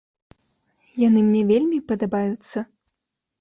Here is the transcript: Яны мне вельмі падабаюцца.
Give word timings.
Яны 1.07 1.19
мне 1.27 1.43
вельмі 1.51 1.77
падабаюцца. 1.93 2.65